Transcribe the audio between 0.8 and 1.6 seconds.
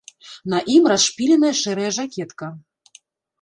расшпіленая